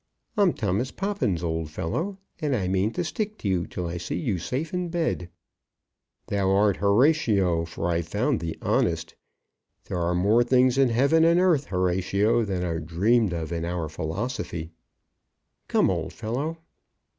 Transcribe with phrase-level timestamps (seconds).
[0.35, 4.15] "I'm Thomas Poppins, old fellow; and I mean to stick to you till I see
[4.19, 5.29] you safe in bed."
[6.25, 9.13] "Thou art Horatio, for I've found thee honest.
[9.85, 13.87] There are more things in heaven and earth, Horatio, than are dreamed of in our
[13.89, 14.71] philosophy."
[15.67, 16.57] "Come, old fellow."